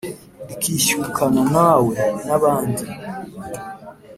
[0.47, 1.95] rikishyukana na we.
[2.25, 2.85] nabandi